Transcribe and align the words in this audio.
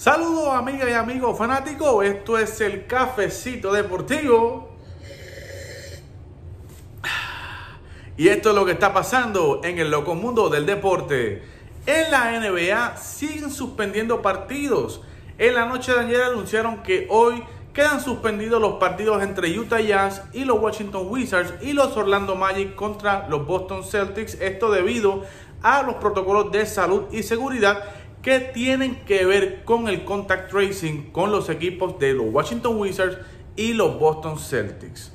Saludos 0.00 0.54
amigas 0.54 0.88
y 0.88 0.94
amigos 0.94 1.36
fanáticos, 1.36 2.02
esto 2.06 2.38
es 2.38 2.58
el 2.62 2.86
cafecito 2.86 3.70
deportivo. 3.70 4.70
Y 8.16 8.28
esto 8.28 8.48
es 8.48 8.54
lo 8.54 8.64
que 8.64 8.72
está 8.72 8.94
pasando 8.94 9.60
en 9.62 9.78
el 9.78 9.90
loco 9.90 10.14
mundo 10.14 10.48
del 10.48 10.64
deporte. 10.64 11.42
En 11.84 12.10
la 12.10 12.32
NBA 12.40 12.96
siguen 12.96 13.50
suspendiendo 13.50 14.22
partidos. 14.22 15.02
En 15.36 15.52
la 15.52 15.66
noche 15.66 15.92
de 15.92 16.00
ayer 16.00 16.22
anunciaron 16.22 16.82
que 16.82 17.06
hoy 17.10 17.44
quedan 17.74 18.00
suspendidos 18.00 18.58
los 18.58 18.76
partidos 18.76 19.22
entre 19.22 19.50
Utah 19.58 19.82
Jazz 19.82 20.22
y 20.32 20.46
los 20.46 20.62
Washington 20.62 21.08
Wizards 21.10 21.52
y 21.60 21.74
los 21.74 21.94
Orlando 21.94 22.36
Magic 22.36 22.74
contra 22.74 23.28
los 23.28 23.46
Boston 23.46 23.84
Celtics. 23.84 24.32
Esto 24.40 24.70
debido 24.70 25.24
a 25.62 25.82
los 25.82 25.96
protocolos 25.96 26.50
de 26.52 26.64
salud 26.64 27.04
y 27.12 27.22
seguridad 27.22 27.84
que 28.22 28.40
tienen 28.40 28.96
que 29.06 29.24
ver 29.24 29.64
con 29.64 29.88
el 29.88 30.04
contact 30.04 30.50
tracing 30.50 31.10
con 31.10 31.30
los 31.30 31.48
equipos 31.48 31.98
de 31.98 32.12
los 32.12 32.26
Washington 32.26 32.76
Wizards 32.78 33.18
y 33.56 33.72
los 33.72 33.98
Boston 33.98 34.38
Celtics. 34.38 35.12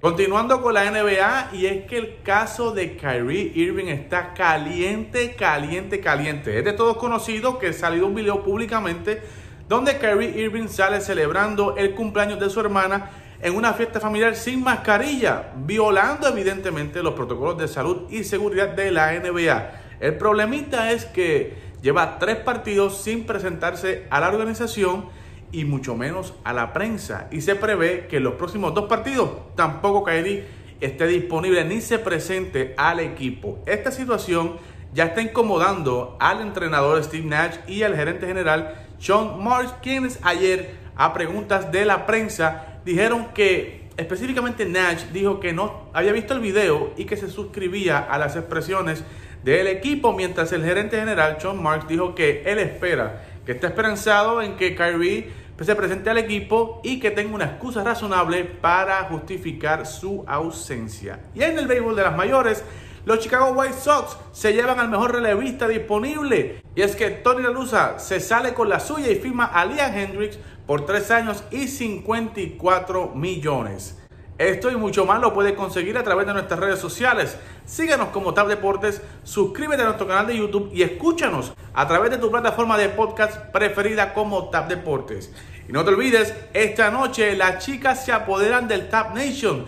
Continuando 0.00 0.60
con 0.62 0.74
la 0.74 0.90
NBA, 0.90 1.50
y 1.52 1.66
es 1.66 1.86
que 1.86 1.96
el 1.96 2.22
caso 2.24 2.72
de 2.72 2.96
Kyrie 2.96 3.52
Irving 3.54 3.86
está 3.86 4.34
caliente, 4.34 5.36
caliente, 5.36 6.00
caliente. 6.00 6.58
Es 6.58 6.64
de 6.64 6.72
todos 6.72 6.96
conocido 6.96 7.60
que 7.60 7.68
ha 7.68 7.72
salido 7.72 8.08
un 8.08 8.14
video 8.16 8.42
públicamente 8.42 9.22
donde 9.68 9.98
Kyrie 9.98 10.40
Irving 10.40 10.66
sale 10.66 11.00
celebrando 11.00 11.76
el 11.76 11.94
cumpleaños 11.94 12.40
de 12.40 12.50
su 12.50 12.58
hermana 12.58 13.10
en 13.40 13.54
una 13.54 13.74
fiesta 13.74 14.00
familiar 14.00 14.34
sin 14.34 14.64
mascarilla, 14.64 15.52
violando 15.54 16.26
evidentemente 16.26 17.00
los 17.00 17.14
protocolos 17.14 17.56
de 17.58 17.68
salud 17.68 18.10
y 18.10 18.24
seguridad 18.24 18.70
de 18.70 18.90
la 18.90 19.12
NBA. 19.12 19.70
El 20.00 20.16
problemita 20.18 20.90
es 20.90 21.04
que 21.04 21.71
lleva 21.82 22.18
tres 22.18 22.36
partidos 22.36 23.02
sin 23.02 23.24
presentarse 23.24 24.06
a 24.08 24.20
la 24.20 24.28
organización 24.28 25.06
y 25.50 25.64
mucho 25.66 25.94
menos 25.94 26.34
a 26.44 26.52
la 26.52 26.72
prensa. 26.72 27.28
Y 27.30 27.42
se 27.42 27.56
prevé 27.56 28.06
que 28.06 28.16
en 28.16 28.24
los 28.24 28.34
próximos 28.34 28.72
dos 28.72 28.86
partidos 28.88 29.30
tampoco 29.54 30.04
Kyrie 30.04 30.46
esté 30.80 31.06
disponible 31.06 31.64
ni 31.64 31.80
se 31.80 31.98
presente 31.98 32.74
al 32.78 33.00
equipo. 33.00 33.58
Esta 33.66 33.90
situación 33.90 34.56
ya 34.94 35.06
está 35.06 35.22
incomodando 35.22 36.16
al 36.20 36.40
entrenador 36.40 37.02
Steve 37.02 37.26
Nash 37.26 37.56
y 37.66 37.82
al 37.82 37.96
gerente 37.96 38.26
general 38.26 38.86
Sean 38.98 39.42
Marsh, 39.42 39.70
quienes 39.82 40.18
ayer 40.22 40.76
a 40.96 41.12
preguntas 41.12 41.72
de 41.72 41.84
la 41.84 42.06
prensa 42.06 42.80
dijeron 42.84 43.28
que 43.34 43.88
específicamente 43.96 44.64
Nash 44.64 45.04
dijo 45.12 45.40
que 45.40 45.52
no 45.52 45.88
había 45.92 46.12
visto 46.12 46.34
el 46.34 46.40
video 46.40 46.92
y 46.96 47.04
que 47.04 47.16
se 47.16 47.28
suscribía 47.28 47.98
a 47.98 48.18
las 48.18 48.36
expresiones 48.36 49.04
del 49.44 49.66
equipo, 49.66 50.12
mientras 50.12 50.52
el 50.52 50.64
gerente 50.64 50.98
general 50.98 51.38
John 51.42 51.62
Marks 51.62 51.88
dijo 51.88 52.14
que 52.14 52.42
él 52.46 52.58
espera, 52.58 53.24
que 53.44 53.52
está 53.52 53.68
esperanzado 53.68 54.40
en 54.42 54.56
que 54.56 54.74
Kyrie 54.74 55.30
se 55.60 55.76
presente 55.76 56.10
al 56.10 56.18
equipo 56.18 56.80
y 56.82 56.98
que 56.98 57.10
tenga 57.10 57.34
una 57.34 57.44
excusa 57.44 57.84
razonable 57.84 58.44
para 58.44 59.04
justificar 59.04 59.86
su 59.86 60.24
ausencia. 60.26 61.20
Y 61.34 61.42
en 61.42 61.58
el 61.58 61.66
béisbol 61.66 61.94
de 61.94 62.02
las 62.02 62.16
mayores, 62.16 62.64
los 63.04 63.18
Chicago 63.18 63.52
White 63.52 63.74
Sox 63.74 64.16
se 64.32 64.52
llevan 64.52 64.78
al 64.78 64.88
mejor 64.88 65.12
relevista 65.12 65.68
disponible. 65.68 66.62
Y 66.74 66.82
es 66.82 66.96
que 66.96 67.10
Tony 67.10 67.42
La 67.42 67.98
se 67.98 68.20
sale 68.20 68.54
con 68.54 68.68
la 68.68 68.80
suya 68.80 69.10
y 69.10 69.16
firma 69.16 69.46
a 69.46 69.64
Liam 69.64 69.94
Hendricks 69.96 70.38
por 70.66 70.86
3 70.86 71.10
años 71.10 71.44
y 71.50 71.68
54 71.68 73.12
millones. 73.14 73.98
Esto 74.38 74.70
y 74.70 74.76
mucho 74.76 75.04
más 75.04 75.20
lo 75.20 75.34
puedes 75.34 75.52
conseguir 75.52 75.98
a 75.98 76.02
través 76.02 76.26
de 76.26 76.32
nuestras 76.32 76.58
redes 76.58 76.78
sociales. 76.78 77.36
Síguenos 77.64 78.08
como 78.08 78.34
Tab 78.34 78.48
Deportes, 78.48 79.02
suscríbete 79.22 79.82
a 79.82 79.86
nuestro 79.86 80.06
canal 80.06 80.26
de 80.26 80.36
YouTube 80.36 80.70
y 80.72 80.82
escúchanos 80.82 81.52
a 81.74 81.86
través 81.86 82.10
de 82.10 82.18
tu 82.18 82.30
plataforma 82.30 82.78
de 82.78 82.88
podcast 82.88 83.52
preferida 83.52 84.14
como 84.14 84.48
Tab 84.48 84.68
Deportes. 84.68 85.32
Y 85.68 85.72
no 85.72 85.84
te 85.84 85.90
olvides, 85.90 86.34
esta 86.54 86.90
noche 86.90 87.36
las 87.36 87.64
chicas 87.64 88.04
se 88.04 88.12
apoderan 88.12 88.68
del 88.68 88.88
Tab 88.88 89.14
Nation. 89.14 89.66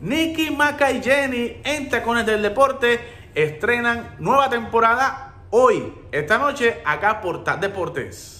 Nicky, 0.00 0.50
Maca 0.50 0.90
y 0.90 1.02
Jenny 1.02 1.60
en 1.64 1.88
Tacones 1.88 2.26
del 2.26 2.42
Deporte 2.42 3.00
estrenan 3.34 4.16
nueva 4.18 4.50
temporada 4.50 5.34
hoy, 5.50 5.94
esta 6.10 6.38
noche, 6.38 6.80
acá 6.84 7.20
por 7.20 7.44
Tab 7.44 7.60
Deportes. 7.60 8.39